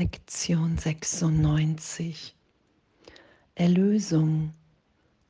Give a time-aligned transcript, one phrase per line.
[0.00, 2.34] Lektion 96.
[3.54, 4.54] Erlösung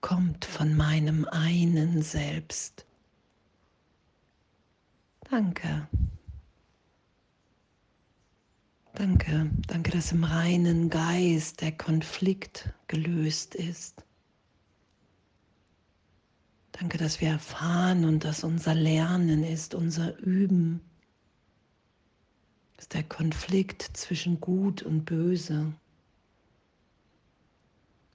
[0.00, 2.86] kommt von meinem einen Selbst.
[5.28, 5.88] Danke.
[8.94, 14.04] Danke, danke, dass im reinen Geist der Konflikt gelöst ist.
[16.70, 20.80] Danke, dass wir erfahren und dass unser Lernen ist, unser Üben,
[22.92, 25.72] der Konflikt zwischen Gut und Böse.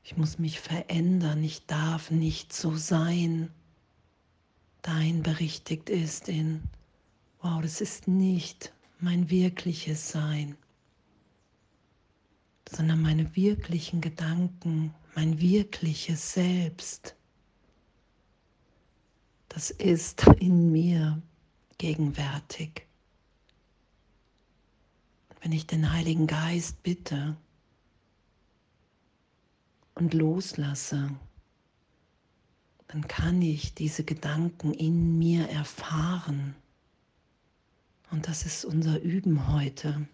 [0.04, 3.50] Ich muss mich verändern, ich darf nicht so sein.
[4.82, 6.62] Dein berichtigt ist in,
[7.42, 10.56] wow, das ist nicht mein wirkliches Sein,
[12.70, 17.16] sondern meine wirklichen Gedanken, mein wirkliches Selbst.
[19.50, 21.22] Das ist in mir
[21.78, 22.86] gegenwärtig.
[25.46, 27.38] Wenn ich den Heiligen Geist bitte
[29.94, 31.12] und loslasse,
[32.88, 36.56] dann kann ich diese Gedanken in mir erfahren.
[38.10, 40.08] Und das ist unser Üben heute.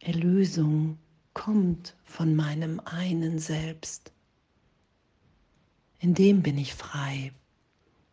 [0.00, 0.96] Erlösung
[1.34, 4.12] kommt von meinem einen Selbst.
[5.98, 7.34] In dem bin ich frei.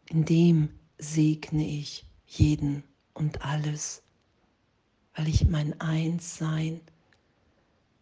[0.10, 4.04] In dem segne ich jeden und alles,
[5.16, 6.82] weil ich mein Einssein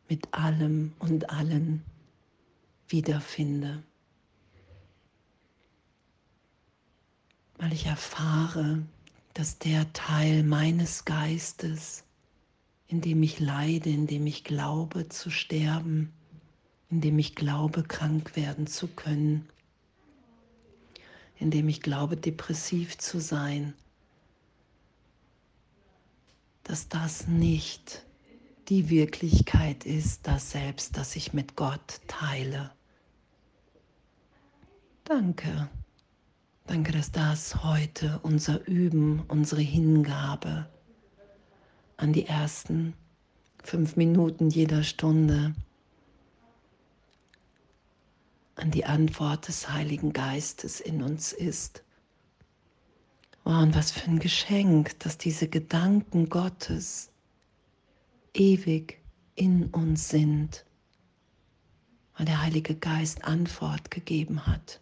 [0.07, 1.83] mit allem und allen
[2.88, 3.83] wiederfinde.
[7.57, 8.83] Weil ich erfahre,
[9.33, 12.03] dass der Teil meines Geistes,
[12.88, 16.11] in dem ich leide, in dem ich glaube zu sterben,
[16.89, 19.47] in dem ich glaube krank werden zu können,
[21.38, 23.73] in dem ich glaube, depressiv zu sein,
[26.70, 28.06] dass das nicht
[28.67, 32.70] die Wirklichkeit ist, das Selbst, das ich mit Gott teile.
[35.03, 35.68] Danke.
[36.68, 40.69] Danke, dass das heute unser Üben, unsere Hingabe
[41.97, 42.94] an die ersten
[43.63, 45.56] fünf Minuten jeder Stunde
[48.53, 51.84] an die Antwort des Heiligen Geistes in uns ist.
[53.45, 57.11] Oh, und was für ein Geschenk, dass diese Gedanken Gottes
[58.33, 59.00] ewig
[59.35, 60.66] in uns sind,
[62.16, 64.81] weil der Heilige Geist Antwort gegeben hat.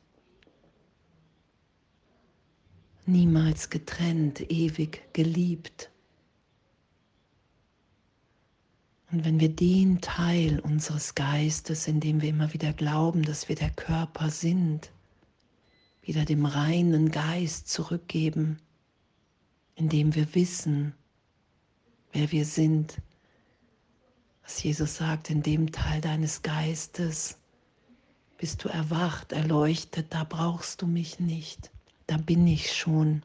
[3.05, 5.91] Niemals getrennt, ewig geliebt.
[9.11, 13.55] Und wenn wir den Teil unseres Geistes, in dem wir immer wieder glauben, dass wir
[13.55, 14.91] der Körper sind,
[16.07, 18.59] wieder dem reinen Geist zurückgeben,
[19.75, 20.93] indem wir wissen,
[22.13, 23.01] wer wir sind,
[24.41, 27.37] was Jesus sagt, in dem Teil deines Geistes
[28.37, 31.71] bist du erwacht, erleuchtet, da brauchst du mich nicht,
[32.07, 33.23] da bin ich schon.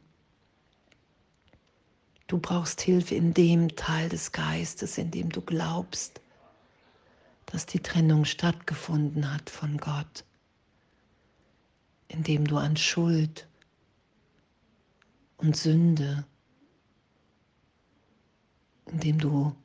[2.26, 6.20] Du brauchst Hilfe in dem Teil des Geistes, in dem du glaubst,
[7.46, 10.24] dass die Trennung stattgefunden hat von Gott,
[12.12, 13.48] in dem du an Schuld
[15.38, 16.26] und Sünde,
[18.86, 19.56] in dem du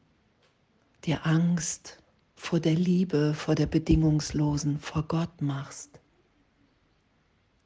[1.04, 2.02] dir Angst
[2.36, 6.00] vor der Liebe, vor der bedingungslosen, vor Gott machst.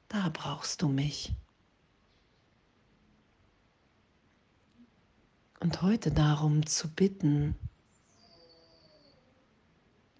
[0.07, 1.33] Da brauchst du mich.
[5.59, 7.55] Und heute darum zu bitten,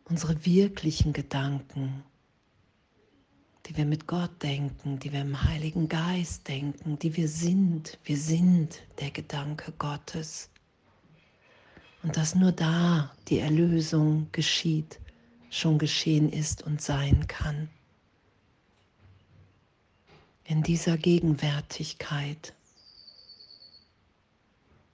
[0.03, 2.03] unsere wirklichen Gedanken,
[3.65, 8.17] die wir mit Gott denken, die wir im Heiligen Geist denken, die wir sind, wir
[8.17, 10.49] sind der Gedanke Gottes.
[12.03, 14.99] Und dass nur da die Erlösung geschieht,
[15.49, 17.69] schon geschehen ist und sein kann.
[20.45, 22.53] In dieser Gegenwärtigkeit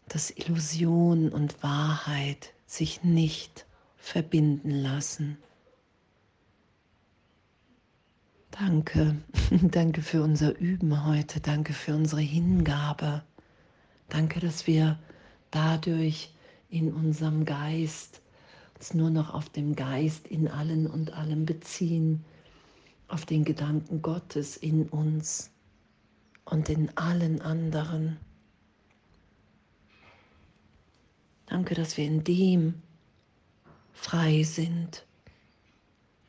[0.09, 3.65] dass Illusion und Wahrheit sich nicht
[3.97, 5.37] verbinden lassen.
[8.59, 9.15] Danke,
[9.61, 13.21] danke für unser Üben heute, danke für unsere Hingabe,
[14.09, 14.97] danke, dass wir
[15.51, 16.33] dadurch
[16.71, 18.19] in unserem Geist
[18.75, 22.25] uns nur noch auf den Geist in allen und allem beziehen,
[23.07, 25.51] auf den Gedanken Gottes in uns
[26.45, 28.17] und in allen anderen.
[31.45, 32.81] Danke, dass wir in dem
[33.93, 35.05] frei sind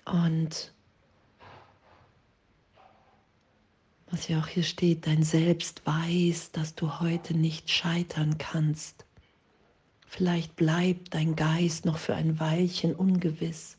[0.04, 0.74] und
[4.10, 9.04] was ja auch hier steht, dein Selbst weiß, dass du heute nicht scheitern kannst,
[10.08, 13.76] Vielleicht bleibt dein Geist noch für ein Weilchen ungewiss.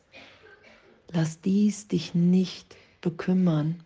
[1.12, 3.84] Lass dies dich nicht bekümmern.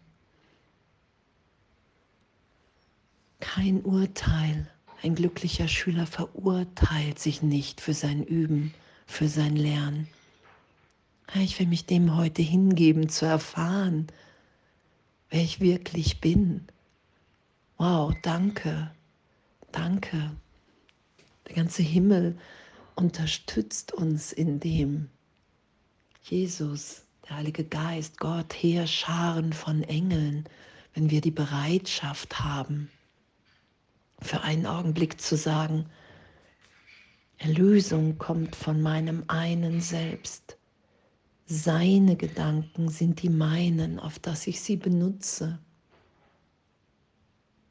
[3.39, 4.69] Kein Urteil.
[5.01, 8.73] Ein glücklicher Schüler verurteilt sich nicht für sein Üben,
[9.07, 10.07] für sein Lernen.
[11.35, 14.07] Ich will mich dem heute hingeben, zu erfahren,
[15.33, 16.67] wer ich wirklich bin.
[17.77, 18.91] Wow, danke,
[19.71, 20.31] danke.
[21.47, 22.37] Der ganze Himmel
[22.93, 25.09] unterstützt uns in dem.
[26.21, 30.43] Jesus, der Heilige Geist, Gott, Heerscharen von Engeln,
[30.93, 32.91] wenn wir die Bereitschaft haben,
[34.21, 35.89] für einen Augenblick zu sagen,
[37.39, 40.59] Erlösung kommt von meinem einen Selbst.
[41.45, 45.59] Seine Gedanken sind die meinen, auf dass ich sie benutze.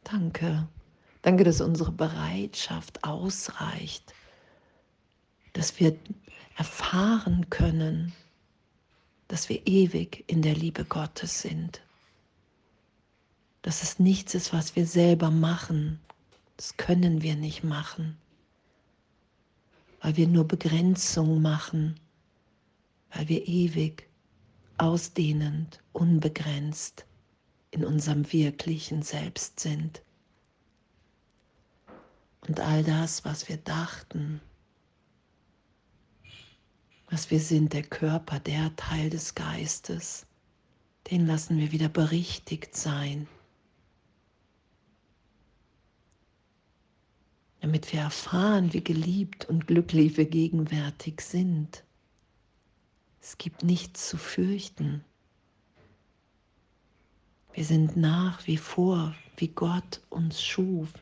[0.05, 0.69] Danke.
[1.23, 4.13] Danke, dass unsere Bereitschaft ausreicht,
[5.53, 5.97] dass wir
[6.57, 8.13] erfahren können,
[9.29, 11.81] dass wir ewig in der Liebe Gottes sind.
[13.63, 16.01] Dass es nichts ist, was wir selber machen.
[16.57, 18.19] Das können wir nicht machen,
[20.01, 21.99] weil wir nur Begrenzung machen,
[23.15, 24.09] weil wir ewig,
[24.79, 27.07] ausdehnend, unbegrenzt
[27.71, 30.03] in unserem wirklichen Selbst sind.
[32.47, 34.41] Und all das, was wir dachten,
[37.09, 40.27] was wir sind, der Körper, der Teil des Geistes,
[41.11, 43.29] den lassen wir wieder berichtigt sein,
[47.61, 51.85] damit wir erfahren, wie geliebt und glücklich wir gegenwärtig sind.
[53.23, 55.05] Es gibt nichts zu fürchten.
[57.53, 60.93] Wir sind nach wie vor, wie Gott uns schuf.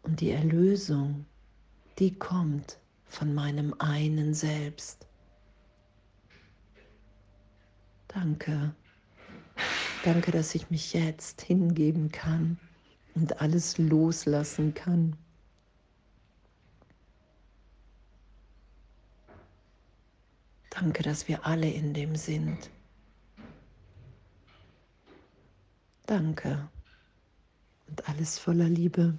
[0.00, 1.26] Und die Erlösung,
[1.98, 5.06] die kommt von meinem einen Selbst.
[8.08, 8.74] Danke.
[10.04, 12.58] Danke, dass ich mich jetzt hingeben kann
[13.14, 15.16] und alles loslassen kann.
[20.74, 22.70] Danke, dass wir alle in dem sind.
[26.06, 26.68] Danke
[27.88, 29.18] und alles voller Liebe.